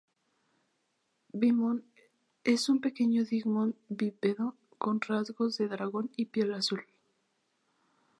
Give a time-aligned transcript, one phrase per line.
[1.31, 1.83] V-mon
[2.43, 6.83] es un pequeño digimon bípedo con rasgos de dragón y piel azul.